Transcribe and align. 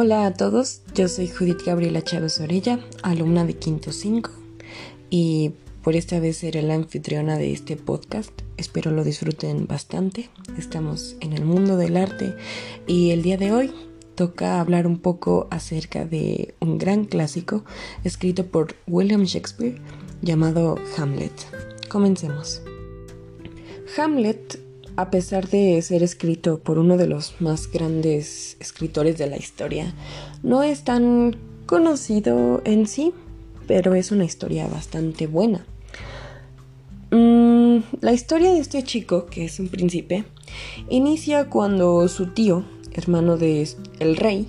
Hola 0.00 0.26
a 0.26 0.32
todos, 0.32 0.82
yo 0.94 1.08
soy 1.08 1.26
Judith 1.26 1.64
Gabriela 1.66 2.04
Chávez 2.04 2.38
Orella, 2.38 2.78
alumna 3.02 3.44
de 3.44 3.54
Quinto 3.54 3.90
5 3.90 4.30
y 5.10 5.50
por 5.82 5.96
esta 5.96 6.20
vez 6.20 6.36
seré 6.36 6.62
la 6.62 6.74
anfitriona 6.74 7.36
de 7.36 7.52
este 7.52 7.74
podcast. 7.74 8.30
Espero 8.56 8.92
lo 8.92 9.02
disfruten 9.02 9.66
bastante. 9.66 10.30
Estamos 10.56 11.16
en 11.18 11.32
el 11.32 11.44
mundo 11.44 11.76
del 11.76 11.96
arte 11.96 12.36
y 12.86 13.10
el 13.10 13.22
día 13.22 13.38
de 13.38 13.50
hoy 13.50 13.72
toca 14.14 14.60
hablar 14.60 14.86
un 14.86 14.98
poco 14.98 15.48
acerca 15.50 16.04
de 16.04 16.54
un 16.60 16.78
gran 16.78 17.04
clásico 17.04 17.64
escrito 18.04 18.46
por 18.46 18.76
William 18.86 19.24
Shakespeare 19.24 19.80
llamado 20.22 20.76
Hamlet. 20.96 21.32
Comencemos. 21.88 22.62
Hamlet 23.96 24.60
a 24.98 25.12
pesar 25.12 25.48
de 25.48 25.80
ser 25.80 26.02
escrito 26.02 26.58
por 26.58 26.76
uno 26.76 26.96
de 26.96 27.06
los 27.06 27.40
más 27.40 27.70
grandes 27.70 28.56
escritores 28.58 29.16
de 29.16 29.28
la 29.28 29.36
historia, 29.36 29.94
no 30.42 30.64
es 30.64 30.82
tan 30.82 31.36
conocido 31.66 32.62
en 32.64 32.88
sí, 32.88 33.12
pero 33.68 33.94
es 33.94 34.10
una 34.10 34.24
historia 34.24 34.66
bastante 34.66 35.28
buena. 35.28 35.64
Mm, 37.12 37.76
la 38.00 38.12
historia 38.12 38.50
de 38.50 38.58
este 38.58 38.82
chico, 38.82 39.26
que 39.26 39.44
es 39.44 39.60
un 39.60 39.68
príncipe, 39.68 40.24
inicia 40.88 41.48
cuando 41.48 42.08
su 42.08 42.32
tío, 42.32 42.64
hermano 42.92 43.36
de 43.36 43.68
el 44.00 44.16
rey, 44.16 44.48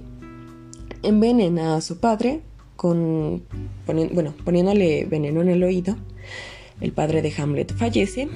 envenena 1.04 1.76
a 1.76 1.82
su 1.82 2.00
padre 2.00 2.42
con, 2.76 3.44
bueno, 3.86 4.34
poniéndole 4.44 5.06
veneno 5.06 5.44
en 5.44 5.50
el 5.50 5.64
oído. 5.64 5.96
El 6.82 6.92
padre 6.92 7.22
de 7.22 7.32
Hamlet 7.38 7.72
fallece, 7.72 8.30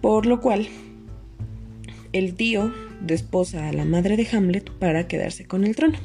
por 0.00 0.24
lo 0.24 0.40
cual 0.40 0.68
el 2.12 2.34
tío 2.34 2.72
desposa 3.00 3.68
a 3.68 3.72
la 3.72 3.84
madre 3.84 4.16
de 4.16 4.26
Hamlet 4.32 4.70
para 4.70 5.08
quedarse 5.08 5.46
con 5.46 5.64
el 5.64 5.76
trono. 5.76 5.98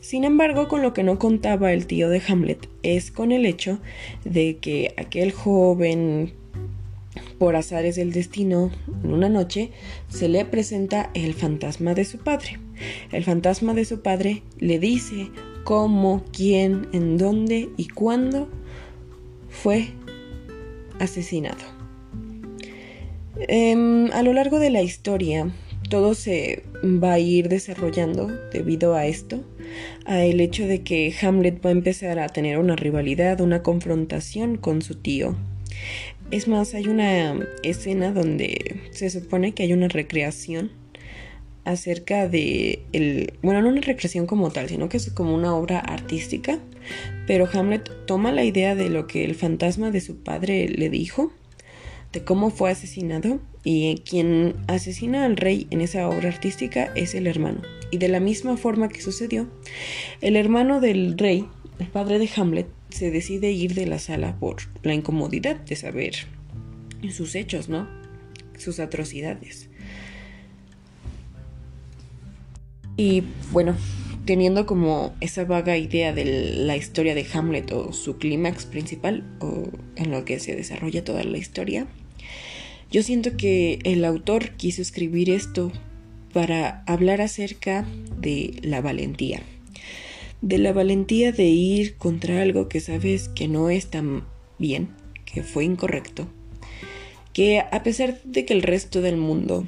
Sin 0.00 0.24
embargo, 0.24 0.68
con 0.68 0.82
lo 0.82 0.92
que 0.92 1.02
no 1.02 1.18
contaba 1.18 1.72
el 1.72 1.86
tío 1.86 2.08
de 2.08 2.22
Hamlet 2.26 2.68
es 2.82 3.10
con 3.10 3.32
el 3.32 3.46
hecho 3.46 3.80
de 4.24 4.58
que 4.58 4.94
aquel 4.96 5.32
joven, 5.32 6.32
por 7.38 7.56
azares 7.56 7.96
del 7.96 8.12
destino, 8.12 8.70
en 9.04 9.12
una 9.12 9.28
noche 9.28 9.70
se 10.08 10.28
le 10.28 10.44
presenta 10.44 11.10
el 11.14 11.34
fantasma 11.34 11.94
de 11.94 12.04
su 12.04 12.18
padre. 12.18 12.58
El 13.10 13.24
fantasma 13.24 13.74
de 13.74 13.84
su 13.84 14.00
padre 14.00 14.42
le 14.58 14.78
dice 14.78 15.30
cómo, 15.64 16.24
quién, 16.32 16.88
en 16.92 17.18
dónde 17.18 17.68
y 17.76 17.88
cuándo 17.88 18.48
fue 19.48 19.88
asesinado. 20.98 21.81
Em, 23.48 24.10
a 24.12 24.22
lo 24.22 24.32
largo 24.32 24.58
de 24.58 24.70
la 24.70 24.82
historia, 24.82 25.50
todo 25.88 26.14
se 26.14 26.62
va 26.84 27.14
a 27.14 27.18
ir 27.18 27.48
desarrollando 27.48 28.28
debido 28.52 28.94
a 28.94 29.06
esto, 29.06 29.44
a 30.04 30.24
el 30.24 30.40
hecho 30.40 30.66
de 30.66 30.82
que 30.82 31.14
Hamlet 31.20 31.64
va 31.64 31.70
a 31.70 31.72
empezar 31.72 32.18
a 32.18 32.28
tener 32.28 32.58
una 32.58 32.76
rivalidad, 32.76 33.40
una 33.40 33.62
confrontación 33.62 34.56
con 34.56 34.82
su 34.82 34.94
tío. 34.96 35.36
Es 36.30 36.48
más, 36.48 36.74
hay 36.74 36.88
una 36.88 37.38
escena 37.62 38.12
donde 38.12 38.80
se 38.92 39.10
supone 39.10 39.52
que 39.52 39.64
hay 39.64 39.72
una 39.72 39.88
recreación 39.88 40.70
acerca 41.64 42.28
de 42.28 42.84
el, 42.92 43.34
bueno, 43.42 43.62
no 43.62 43.68
una 43.68 43.80
recreación 43.80 44.26
como 44.26 44.50
tal, 44.50 44.68
sino 44.68 44.88
que 44.88 44.96
es 44.96 45.10
como 45.10 45.34
una 45.34 45.54
obra 45.54 45.78
artística, 45.78 46.58
pero 47.26 47.48
Hamlet 47.52 47.90
toma 48.06 48.32
la 48.32 48.44
idea 48.44 48.74
de 48.74 48.88
lo 48.88 49.06
que 49.06 49.24
el 49.24 49.34
fantasma 49.34 49.90
de 49.90 50.00
su 50.00 50.22
padre 50.22 50.68
le 50.68 50.90
dijo 50.90 51.32
de 52.12 52.24
cómo 52.24 52.50
fue 52.50 52.70
asesinado 52.70 53.40
y 53.64 54.02
quien 54.08 54.54
asesina 54.66 55.24
al 55.24 55.36
rey 55.36 55.66
en 55.70 55.80
esa 55.80 56.08
obra 56.08 56.28
artística 56.28 56.92
es 56.94 57.14
el 57.14 57.26
hermano. 57.26 57.62
Y 57.90 57.98
de 57.98 58.08
la 58.08 58.20
misma 58.20 58.56
forma 58.56 58.88
que 58.88 59.00
sucedió, 59.00 59.48
el 60.20 60.36
hermano 60.36 60.80
del 60.80 61.16
rey, 61.18 61.46
el 61.78 61.86
padre 61.88 62.18
de 62.18 62.28
Hamlet, 62.36 62.66
se 62.90 63.10
decide 63.10 63.52
ir 63.52 63.74
de 63.74 63.86
la 63.86 63.98
sala 63.98 64.38
por 64.38 64.56
la 64.82 64.94
incomodidad 64.94 65.56
de 65.56 65.76
saber 65.76 66.14
sus 67.10 67.34
hechos, 67.34 67.68
¿no? 67.68 67.88
Sus 68.58 68.80
atrocidades. 68.80 69.68
Y 72.96 73.24
bueno, 73.50 73.76
teniendo 74.24 74.66
como 74.66 75.14
esa 75.20 75.44
vaga 75.44 75.76
idea 75.76 76.12
de 76.12 76.24
la 76.24 76.76
historia 76.76 77.14
de 77.14 77.26
Hamlet 77.32 77.72
o 77.72 77.92
su 77.92 78.18
clímax 78.18 78.66
principal 78.66 79.24
o 79.40 79.68
en 79.96 80.10
lo 80.10 80.24
que 80.24 80.38
se 80.38 80.54
desarrolla 80.54 81.04
toda 81.04 81.24
la 81.24 81.38
historia, 81.38 81.86
yo 82.90 83.02
siento 83.02 83.36
que 83.36 83.78
el 83.84 84.04
autor 84.04 84.50
quiso 84.56 84.82
escribir 84.82 85.30
esto 85.30 85.72
para 86.32 86.82
hablar 86.86 87.20
acerca 87.20 87.86
de 88.18 88.58
la 88.62 88.80
valentía. 88.80 89.42
De 90.42 90.58
la 90.58 90.72
valentía 90.72 91.32
de 91.32 91.44
ir 91.44 91.96
contra 91.96 92.42
algo 92.42 92.68
que 92.68 92.80
sabes 92.80 93.28
que 93.28 93.48
no 93.48 93.70
es 93.70 93.88
tan 93.88 94.24
bien, 94.58 94.90
que 95.24 95.42
fue 95.42 95.64
incorrecto. 95.64 96.28
Que 97.32 97.60
a 97.60 97.82
pesar 97.82 98.20
de 98.24 98.44
que 98.44 98.52
el 98.52 98.62
resto 98.62 99.00
del 99.00 99.16
mundo, 99.16 99.66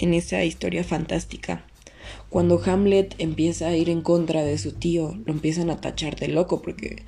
en 0.00 0.14
esa 0.14 0.44
historia 0.44 0.82
fantástica, 0.82 1.64
cuando 2.28 2.60
Hamlet 2.64 3.14
empieza 3.18 3.68
a 3.68 3.76
ir 3.76 3.88
en 3.88 4.02
contra 4.02 4.42
de 4.42 4.58
su 4.58 4.72
tío, 4.72 5.16
lo 5.24 5.32
empiezan 5.32 5.70
a 5.70 5.80
tachar 5.80 6.16
de 6.16 6.28
loco 6.28 6.60
porque 6.60 7.02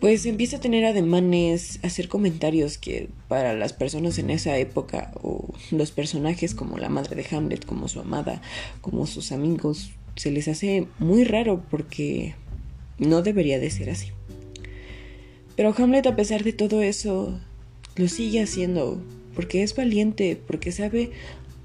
pues 0.00 0.26
empieza 0.26 0.58
a 0.58 0.60
tener 0.60 0.84
ademanes, 0.84 1.80
a 1.82 1.88
hacer 1.88 2.08
comentarios 2.08 2.78
que 2.78 3.08
para 3.26 3.54
las 3.54 3.72
personas 3.72 4.18
en 4.18 4.30
esa 4.30 4.56
época 4.56 5.12
o 5.22 5.54
los 5.70 5.90
personajes 5.90 6.54
como 6.54 6.78
la 6.78 6.88
madre 6.88 7.16
de 7.16 7.36
Hamlet, 7.36 7.64
como 7.64 7.88
su 7.88 8.00
amada, 8.00 8.40
como 8.80 9.06
sus 9.06 9.32
amigos, 9.32 9.90
se 10.14 10.30
les 10.30 10.48
hace 10.48 10.86
muy 10.98 11.24
raro 11.24 11.64
porque 11.70 12.34
no 12.98 13.22
debería 13.22 13.58
de 13.58 13.70
ser 13.70 13.90
así. 13.90 14.08
Pero 15.56 15.74
Hamlet 15.76 16.06
a 16.06 16.16
pesar 16.16 16.44
de 16.44 16.52
todo 16.52 16.82
eso 16.82 17.40
lo 17.96 18.08
sigue 18.08 18.40
haciendo 18.40 19.02
porque 19.34 19.62
es 19.62 19.74
valiente, 19.74 20.40
porque 20.46 20.72
sabe 20.72 21.10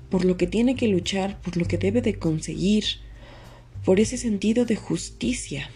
por 0.09 0.25
lo 0.25 0.37
que 0.37 0.47
tiene 0.47 0.75
que 0.75 0.87
luchar, 0.87 1.39
por 1.41 1.57
lo 1.57 1.65
que 1.65 1.77
debe 1.77 2.01
de 2.01 2.19
conseguir, 2.19 2.83
por 3.83 3.99
ese 3.99 4.17
sentido 4.17 4.65
de 4.65 4.75
justicia. 4.75 5.69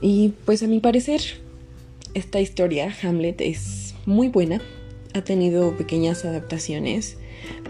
Y 0.00 0.34
pues 0.44 0.62
a 0.62 0.66
mi 0.66 0.80
parecer, 0.80 1.20
esta 2.14 2.40
historia, 2.40 2.94
Hamlet, 3.02 3.40
es 3.40 3.94
muy 4.04 4.28
buena. 4.28 4.60
Ha 5.14 5.22
tenido 5.22 5.76
pequeñas 5.76 6.24
adaptaciones, 6.24 7.16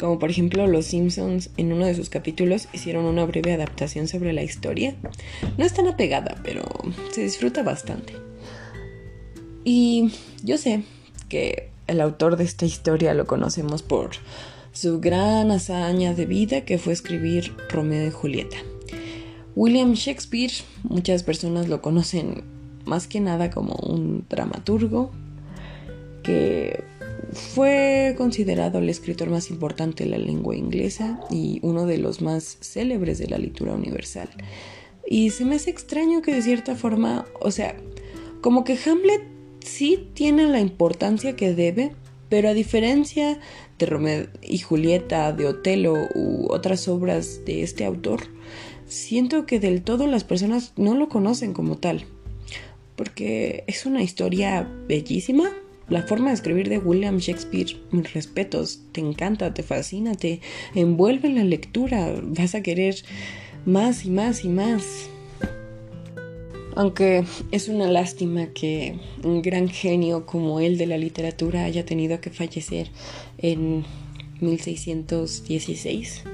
como 0.01 0.19
por 0.19 0.31
ejemplo 0.31 0.67
Los 0.67 0.87
Simpsons 0.87 1.51
en 1.57 1.73
uno 1.73 1.87
de 1.87 1.95
sus 1.95 2.11
capítulos 2.11 2.69
hicieron 2.73 3.05
una 3.05 3.25
breve 3.25 3.53
adaptación 3.53 4.09
sobre 4.09 4.33
la 4.33 4.43
historia. 4.43 4.97
No 5.57 5.65
es 5.65 5.75
tan 5.75 5.87
apegada, 5.87 6.41
pero 6.43 6.65
se 7.13 7.23
disfruta 7.23 7.63
bastante. 7.63 8.15
Y 9.65 10.13
yo 10.43 10.59
sé 10.59 10.83
que 11.29 11.71
el 11.87 12.01
autor 12.01 12.37
de 12.37 12.45
esta 12.45 12.67
historia 12.67 13.15
lo 13.15 13.27
conocemos 13.27 13.83
por 13.83 14.11
su 14.73 15.01
gran 15.01 15.51
hazaña 15.51 16.15
de 16.15 16.27
vida 16.27 16.61
que 16.63 16.79
fue 16.79 16.93
escribir 16.93 17.53
Romeo 17.71 18.09
y 18.09 18.11
Julieta. 18.11 18.59
William 19.57 19.95
Shakespeare, 19.95 20.53
muchas 20.83 21.23
personas 21.23 21.67
lo 21.67 21.81
conocen 21.81 22.45
más 22.85 23.09
que 23.09 23.21
nada 23.21 23.51
como 23.51 23.75
un 23.75 24.27
dramaturgo 24.29 25.11
que 26.23 26.85
fue 27.33 28.15
considerado 28.19 28.81
el 28.81 28.91
escritor 28.91 29.31
más 29.31 29.51
importante 29.51 30.05
de 30.05 30.11
la 30.11 30.19
lengua 30.19 30.55
inglesa 30.55 31.19
y 31.31 31.59
uno 31.63 31.87
de 31.87 31.97
los 31.97 32.21
más 32.21 32.59
célebres 32.61 33.19
de 33.19 33.29
la 33.29 33.39
literatura 33.39 33.73
universal. 33.73 34.29
Y 35.07 35.31
se 35.31 35.47
me 35.47 35.55
hace 35.55 35.71
extraño 35.71 36.21
que 36.21 36.35
de 36.35 36.43
cierta 36.43 36.75
forma, 36.75 37.25
o 37.41 37.51
sea, 37.51 37.77
como 38.43 38.63
que 38.63 38.79
Hamlet 38.85 39.23
sí 39.65 40.07
tiene 40.13 40.49
la 40.49 40.61
importancia 40.61 41.35
que 41.35 41.55
debe, 41.55 41.93
pero 42.29 42.51
a 42.51 42.55
diferencia 42.55 43.41
de 43.79 43.87
Romeo 43.87 44.27
y 44.43 44.59
Julieta, 44.59 45.33
de 45.33 45.47
Otelo 45.47 45.95
u 46.15 46.47
otras 46.51 46.89
obras 46.89 47.41
de 47.47 47.63
este 47.63 47.87
autor, 47.87 48.36
siento 48.87 49.47
que 49.47 49.61
del 49.61 49.83
todo 49.83 50.07
las 50.07 50.25
personas 50.25 50.73
no 50.77 50.95
lo 50.95 51.09
conocen 51.09 51.53
como 51.53 51.77
tal. 51.77 52.05
Porque 52.97 53.65
es 53.67 53.87
una 53.87 54.03
historia 54.03 54.69
bellísima. 54.89 55.51
La 55.89 56.03
forma 56.03 56.29
de 56.29 56.35
escribir 56.35 56.69
de 56.69 56.79
William 56.79 57.19
Shakespeare, 57.19 57.77
mis 57.93 58.13
respetos, 58.13 58.81
te 58.93 59.01
encanta, 59.01 59.55
te 59.55 59.63
fascina, 59.63 60.15
te 60.15 60.41
envuelve 60.75 61.29
en 61.29 61.37
la 61.37 61.45
lectura. 61.45 62.13
Vas 62.23 62.55
a 62.55 62.63
querer 62.63 62.97
más 63.65 64.05
y 64.05 64.11
más 64.11 64.45
y 64.45 64.49
más. 64.49 65.09
Aunque 66.75 67.25
es 67.53 67.69
una 67.69 67.89
lástima 67.89 68.49
que 68.49 68.99
un 69.23 69.43
gran 69.43 69.69
genio 69.69 70.27
como 70.27 70.61
él 70.61 70.77
de 70.77 70.87
la 70.87 70.99
literatura 70.99 71.65
haya 71.65 71.87
tenido 71.87 72.21
que 72.21 72.31
fallecer 72.31 72.91
en 73.39 73.85
1616 74.41 76.25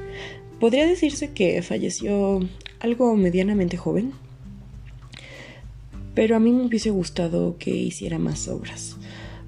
podría 0.63 0.87
decirse 0.87 1.33
que 1.33 1.61
falleció 1.61 2.39
algo 2.79 3.17
medianamente 3.17 3.77
joven, 3.77 4.13
pero 6.15 6.37
a 6.37 6.39
mí 6.39 6.53
me 6.53 6.67
hubiese 6.67 6.91
gustado 6.91 7.57
que 7.59 7.75
hiciera 7.75 8.21
más 8.21 8.47
obras, 8.47 8.97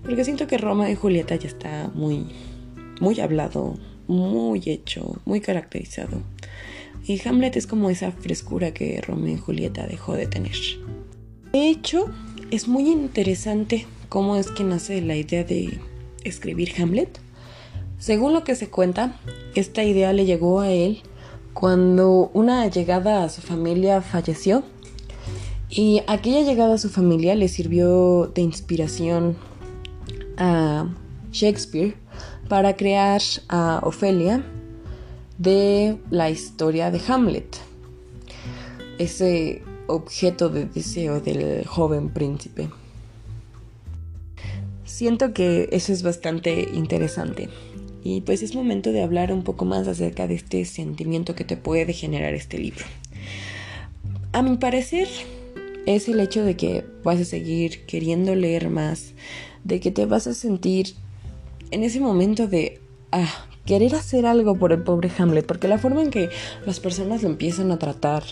porque 0.03 0.25
siento 0.25 0.49
que 0.49 0.59
Roma 0.59 0.91
y 0.91 0.97
Julieta 0.97 1.37
ya 1.37 1.47
está 1.47 1.89
muy, 1.95 2.27
muy 3.01 3.21
hablado, 3.21 3.79
muy 4.09 4.61
hecho, 4.67 5.23
muy 5.25 5.41
caracterizado. 5.41 6.21
Y 7.07 7.21
Hamlet 7.29 7.59
es 7.59 7.69
como 7.69 7.91
esa 7.91 8.11
frescura 8.11 8.75
que 8.75 9.01
Romeo 9.01 9.37
y 9.37 9.39
Julieta 9.39 9.87
dejó 9.87 10.15
de 10.15 10.27
tener. 10.27 10.57
De 11.53 11.69
hecho, 11.69 12.11
es 12.51 12.67
muy 12.67 12.91
interesante 12.91 13.87
cómo 14.09 14.37
es 14.37 14.49
que 14.49 14.65
nace 14.65 15.01
la 15.01 15.15
idea 15.15 15.45
de 15.45 15.79
escribir 16.25 16.73
Hamlet. 16.77 17.21
Según 18.05 18.35
lo 18.35 18.45
que 18.45 18.55
se 18.55 18.69
cuenta, 18.69 19.19
esta 19.55 19.83
idea 19.83 20.13
le 20.13 20.27
llegó 20.27 20.61
a 20.61 20.71
él 20.71 21.01
cuando 21.55 22.31
una 22.35 22.67
llegada 22.67 23.25
a 23.25 23.31
su 23.31 23.41
familia 23.41 24.03
falleció 24.03 24.63
y 25.71 26.03
aquella 26.07 26.43
llegada 26.43 26.75
a 26.75 26.79
su 26.79 26.91
familia 26.91 27.35
le 27.35 27.49
sirvió 27.49 28.27
de 28.27 28.43
inspiración 28.43 29.39
a 30.37 30.87
Shakespeare 31.33 31.95
para 32.47 32.77
crear 32.77 33.23
a 33.49 33.81
Ofelia 33.83 34.45
de 35.39 35.97
la 36.11 36.29
historia 36.29 36.91
de 36.91 37.01
Hamlet, 37.09 37.57
ese 38.99 39.63
objeto 39.87 40.51
de 40.51 40.67
deseo 40.67 41.23
del 41.23 41.65
joven 41.67 42.11
príncipe. 42.11 42.69
Siento 44.85 45.33
que 45.33 45.71
eso 45.73 45.91
es 45.91 46.03
bastante 46.03 46.69
interesante 46.75 47.49
y 48.05 48.21
pues 48.21 48.43
es 48.43 48.55
momento 48.55 48.93
de 48.93 49.03
hablar 49.03 49.33
un 49.33 49.43
poco 49.43 49.65
más 49.65 49.89
acerca 49.89 50.29
de 50.29 50.35
este 50.35 50.67
sentimiento 50.67 51.35
que 51.35 51.45
te 51.45 51.57
puede 51.57 51.95
generar 51.95 52.35
este 52.35 52.59
libro. 52.59 52.85
A 54.33 54.43
mi 54.43 54.59
parecer 54.59 55.09
es 55.87 56.07
el 56.09 56.21
hecho 56.21 56.45
de 56.45 56.55
que 56.55 56.85
vas 57.03 57.19
a 57.19 57.25
seguir 57.25 57.87
queriendo 57.87 58.35
leer 58.35 58.69
más, 58.69 59.15
de 59.65 59.81
que 59.81 59.91
te 59.91 60.05
vas 60.05 60.27
a 60.27 60.35
sentir 60.35 60.95
en 61.71 61.83
ese 61.83 61.99
momento 61.99 62.47
de 62.47 62.79
ah, 63.11 63.47
querer 63.65 63.95
hacer 63.95 64.27
algo 64.27 64.55
por 64.59 64.73
el 64.73 64.83
pobre 64.83 65.11
Hamlet, 65.17 65.47
porque 65.47 65.67
la 65.67 65.79
forma 65.79 66.03
en 66.03 66.11
que 66.11 66.29
las 66.67 66.81
personas 66.81 67.23
lo 67.23 67.31
empiezan 67.31 67.73
a 67.73 67.79
tratar 67.79 68.23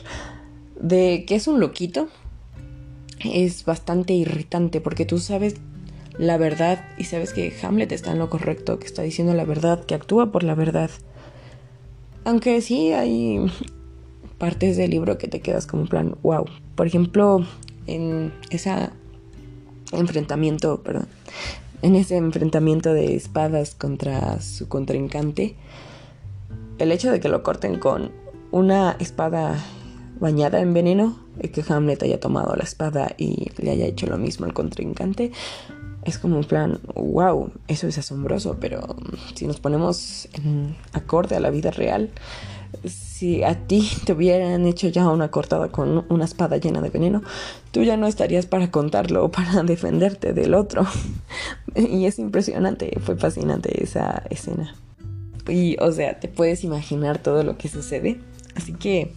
de 0.79 1.25
que 1.27 1.35
es 1.35 1.49
un 1.49 1.61
loquito 1.61 2.09
es 3.25 3.65
bastante 3.65 4.13
irritante, 4.13 4.83
porque 4.83 5.07
tú 5.07 5.19
sabes 5.19 5.55
la 6.19 6.37
verdad 6.37 6.85
y 6.99 7.05
sabes 7.05 7.33
que 7.33 7.55
Hamlet 7.63 7.93
está 7.93 8.13
en 8.13 8.19
lo 8.19 8.31
correcto, 8.31 8.79
que 8.79 8.87
está 8.87 9.03
diciendo 9.03 9.35
la 9.35 9.45
verdad, 9.45 9.85
que 9.85 9.95
actúa 9.95 10.33
por 10.33 10.43
la 10.43 10.55
verdad. 10.55 10.91
Aunque 12.25 12.61
sí 12.61 12.93
hay 12.93 13.41
partes 14.39 14.77
del 14.77 14.91
libro 14.91 15.19
que 15.19 15.29
te 15.29 15.41
quedas 15.41 15.67
como 15.67 15.87
plan, 15.87 16.17
wow. 16.23 16.47
Por 16.75 16.87
ejemplo, 16.87 17.47
en 17.87 18.33
ese 18.51 18.91
enfrentamiento, 19.93 20.83
perdón, 20.83 21.09
en 21.83 21.97
ese 21.97 22.17
enfrentamiento 22.17 22.93
de 22.95 23.15
espadas 23.15 23.75
contra 23.75 24.41
su 24.41 24.69
contrincante, 24.69 25.57
el 26.79 26.93
hecho 26.93 27.11
de 27.11 27.21
que 27.21 27.29
lo 27.29 27.43
corten 27.43 27.79
con 27.79 28.13
una 28.51 28.97
espada 29.01 29.59
bañada 30.21 30.61
en 30.61 30.73
veneno 30.75 31.19
y 31.41 31.49
que 31.49 31.65
Hamlet 31.67 32.03
haya 32.03 32.21
tomado 32.21 32.55
la 32.55 32.63
espada 32.63 33.15
y 33.19 33.51
le 33.61 33.71
haya 33.71 33.87
hecho 33.87 34.07
lo 34.07 34.19
mismo 34.19 34.47
al 34.47 34.53
contrincante, 34.53 35.33
es 36.05 36.19
como 36.19 36.37
un 36.37 36.45
plan, 36.45 36.81
wow, 36.95 37.53
eso 37.69 37.87
es 37.87 37.99
asombroso, 37.99 38.57
pero 38.61 38.97
si 39.35 39.47
nos 39.47 39.61
ponemos 39.61 40.29
en 40.33 40.77
acorde 40.93 41.37
a 41.37 41.41
la 41.41 41.51
vida 41.51 41.71
real, 41.71 42.11
si 42.87 43.45
a 43.45 43.55
ti 43.55 43.89
te 44.05 44.13
hubieran 44.13 44.67
hecho 44.67 44.89
ya 44.89 45.09
una 45.09 45.31
cortada 45.31 45.69
con 45.69 46.05
una 46.09 46.25
espada 46.25 46.57
llena 46.57 46.81
de 46.81 46.91
veneno, 46.91 47.23
tú 47.71 47.83
ya 47.83 47.97
no 47.97 48.07
estarías 48.07 48.47
para 48.47 48.71
contarlo 48.71 49.25
o 49.25 49.31
para 49.31 49.63
defenderte 49.65 50.33
del 50.33 50.55
otro. 50.55 50.87
y 51.75 52.07
es 52.07 52.19
impresionante, 52.19 52.99
fue 53.01 53.17
fascinante 53.17 53.83
esa 53.83 54.25
escena. 54.31 54.75
Y, 55.49 55.77
o 55.81 55.91
sea, 55.93 56.19
te 56.21 56.29
puedes 56.29 56.65
imaginar 56.65 57.19
todo 57.19 57.43
lo 57.43 57.57
que 57.57 57.69
sucede. 57.69 58.21
Así 58.55 58.73
que 58.73 59.13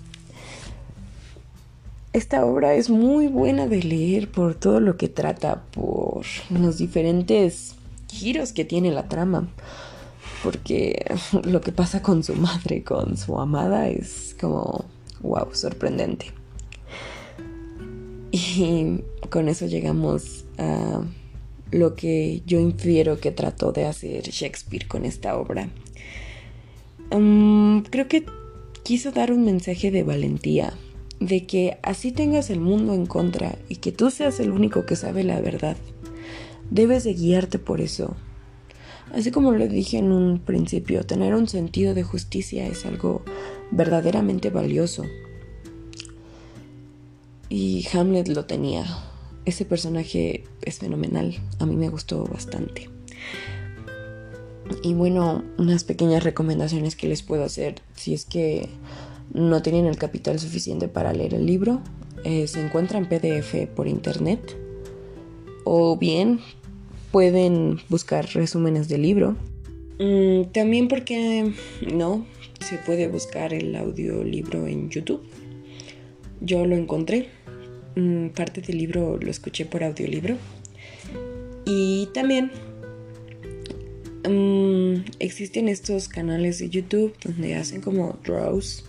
esta 2.15 2.45
obra 2.45 2.75
es 2.75 2.89
muy 2.89 3.27
buena 3.27 3.67
de 3.67 3.83
leer 3.83 4.29
por 4.31 4.55
todo 4.55 4.79
lo 4.79 4.97
que 4.97 5.09
trata, 5.09 5.63
por 5.71 6.25
los 6.49 6.77
diferentes 6.77 7.75
giros 8.07 8.53
que 8.53 8.65
tiene 8.65 8.91
la 8.91 9.07
trama 9.07 9.47
porque 10.45 11.03
lo 11.43 11.59
que 11.59 11.71
pasa 11.71 12.03
con 12.03 12.23
su 12.23 12.35
madre, 12.35 12.83
con 12.83 13.17
su 13.17 13.39
amada, 13.39 13.89
es 13.89 14.35
como, 14.39 14.85
wow, 15.21 15.47
sorprendente. 15.53 16.27
Y 18.31 19.01
con 19.29 19.49
eso 19.49 19.65
llegamos 19.65 20.45
a 20.57 21.01
lo 21.71 21.95
que 21.95 22.43
yo 22.45 22.59
infiero 22.59 23.19
que 23.19 23.31
trató 23.31 23.71
de 23.71 23.85
hacer 23.85 24.23
Shakespeare 24.23 24.87
con 24.87 25.03
esta 25.03 25.35
obra. 25.35 25.69
Mm, 27.11 27.79
creo 27.89 28.07
que 28.07 28.25
quiso 28.83 29.11
dar 29.11 29.31
un 29.31 29.45
mensaje 29.45 29.89
de 29.89 30.03
valentía, 30.03 30.73
de 31.19 31.45
que 31.45 31.77
así 31.83 32.11
tengas 32.11 32.49
el 32.49 32.59
mundo 32.59 32.93
en 32.93 33.05
contra 33.05 33.57
y 33.69 33.77
que 33.77 33.91
tú 33.91 34.11
seas 34.11 34.39
el 34.39 34.51
único 34.51 34.85
que 34.85 34.95
sabe 34.95 35.23
la 35.23 35.39
verdad. 35.39 35.77
Debes 36.69 37.03
de 37.03 37.13
guiarte 37.13 37.59
por 37.59 37.81
eso, 37.81 38.15
Así 39.13 39.31
como 39.31 39.53
lo 39.53 39.67
dije 39.67 39.97
en 39.97 40.11
un 40.11 40.39
principio, 40.39 41.05
tener 41.05 41.35
un 41.35 41.47
sentido 41.47 41.93
de 41.93 42.03
justicia 42.03 42.67
es 42.67 42.85
algo 42.85 43.23
verdaderamente 43.71 44.49
valioso. 44.49 45.03
Y 47.47 47.87
Hamlet 47.93 48.27
lo 48.27 48.45
tenía. 48.45 48.85
Ese 49.45 49.63
personaje 49.63 50.43
es 50.63 50.79
fenomenal. 50.79 51.35
A 51.59 51.65
mí 51.65 51.75
me 51.75 51.89
gustó 51.89 52.25
bastante. 52.25 52.89
Y 54.83 54.95
bueno, 54.95 55.43
unas 55.57 55.83
pequeñas 55.83 56.23
recomendaciones 56.23 56.95
que 56.95 57.07
les 57.07 57.21
puedo 57.21 57.43
hacer 57.43 57.75
si 57.95 58.15
es 58.15 58.25
que 58.25 58.67
no 59.33 59.61
tienen 59.61 59.85
el 59.85 59.97
capital 59.97 60.39
suficiente 60.39 60.87
para 60.87 61.13
leer 61.13 61.33
el 61.33 61.45
libro. 61.45 61.81
Eh, 62.23 62.47
se 62.47 62.63
encuentra 62.63 62.97
en 62.97 63.07
PDF 63.07 63.67
por 63.75 63.87
internet. 63.87 64.57
O 65.63 65.97
bien 65.97 66.39
pueden 67.11 67.79
buscar 67.89 68.25
resúmenes 68.33 68.87
del 68.87 69.01
libro. 69.01 69.35
Mm, 69.99 70.51
también 70.51 70.87
porque 70.87 71.53
no, 71.93 72.25
se 72.59 72.77
puede 72.77 73.07
buscar 73.07 73.53
el 73.53 73.75
audiolibro 73.75 74.67
en 74.67 74.89
YouTube. 74.89 75.21
Yo 76.41 76.65
lo 76.65 76.75
encontré. 76.75 77.29
Mm, 77.95 78.29
parte 78.29 78.61
del 78.61 78.77
libro 78.77 79.17
lo 79.17 79.29
escuché 79.29 79.65
por 79.65 79.83
audiolibro. 79.83 80.35
Y 81.65 82.09
también 82.13 82.51
mm, 84.27 84.64
existen 85.19 85.67
estos 85.67 86.07
canales 86.07 86.59
de 86.59 86.69
YouTube 86.69 87.13
donde 87.23 87.55
hacen 87.55 87.81
como 87.81 88.17
draws 88.23 88.85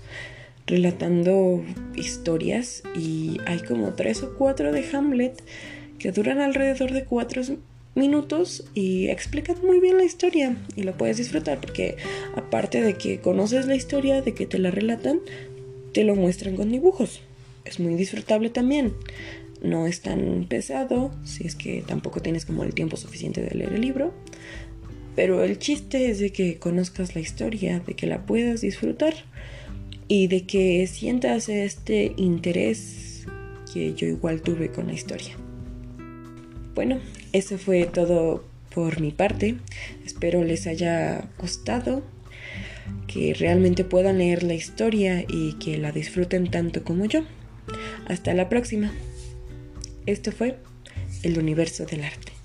relatando 0.67 1.63
historias 1.95 2.83
y 2.95 3.39
hay 3.47 3.61
como 3.61 3.95
tres 3.95 4.23
o 4.23 4.35
cuatro 4.37 4.73
de 4.73 4.85
Hamlet 4.93 5.43
que 5.99 6.13
duran 6.13 6.41
alrededor 6.41 6.93
de 6.93 7.05
cuatro 7.05 7.43
minutos 7.95 8.65
y 8.75 9.09
explican 9.09 9.57
muy 9.65 9.81
bien 9.81 9.97
la 9.97 10.05
historia 10.05 10.57
y 10.75 10.83
lo 10.83 10.97
puedes 10.97 11.17
disfrutar 11.17 11.61
porque 11.61 11.97
aparte 12.35 12.83
de 12.83 12.95
que 12.95 13.21
conoces 13.21 13.67
la 13.67 13.75
historia, 13.75 14.23
de 14.23 14.35
que 14.35 14.47
te 14.47 14.59
la 14.59 14.71
relatan, 14.71 15.21
te 15.93 16.05
lo 16.05 16.15
muestran 16.15 16.57
con 16.57 16.71
dibujos. 16.71 17.23
Es 17.65 17.81
muy 17.81 17.95
disfrutable 17.95 18.51
también. 18.51 18.93
No 19.63 19.87
es 19.87 20.03
tan 20.03 20.47
pesado 20.49 21.11
si 21.25 21.47
es 21.47 21.55
que 21.57 21.83
tampoco 21.87 22.21
tienes 22.21 22.45
como 22.45 22.65
el 22.65 22.75
tiempo 22.75 22.97
suficiente 22.97 23.41
de 23.41 23.55
leer 23.55 23.73
el 23.73 23.81
libro. 23.81 24.13
Pero 25.17 25.43
el 25.43 25.59
chiste 25.59 26.11
es 26.11 26.21
de 26.21 26.31
que 26.31 26.59
conozcas 26.59 27.15
la 27.15 27.23
historia, 27.23 27.81
de 27.81 27.95
que 27.95 28.07
la 28.07 28.27
puedas 28.27 28.61
disfrutar 28.61 29.15
y 30.09 30.29
de 30.29 30.47
que 30.47 30.87
sientas 30.87 31.49
este 31.49 32.13
interés 32.17 33.27
que 33.73 33.95
yo 33.95 34.07
igual 34.07 34.43
tuve 34.43 34.71
con 34.71 34.87
la 34.87 34.93
historia. 34.93 35.35
Bueno, 36.75 37.01
eso 37.33 37.57
fue 37.57 37.87
todo 37.87 38.45
por 38.75 39.01
mi 39.01 39.11
parte. 39.11 39.57
Espero 40.05 40.45
les 40.45 40.67
haya 40.67 41.31
gustado, 41.39 42.03
que 43.07 43.33
realmente 43.33 43.85
puedan 43.85 44.19
leer 44.19 44.43
la 44.43 44.55
historia 44.55 45.25
y 45.27 45.55
que 45.55 45.79
la 45.79 45.93
disfruten 45.93 46.51
tanto 46.51 46.85
como 46.85 47.07
yo. 47.07 47.23
Hasta 48.07 48.35
la 48.35 48.51
próxima. 48.51 48.93
Esto 50.05 50.31
fue 50.31 50.57
el 51.23 51.39
universo 51.39 51.87
del 51.87 52.05
arte. 52.05 52.36